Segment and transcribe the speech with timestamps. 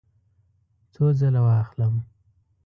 [0.93, 1.93] څو ځله واخلم؟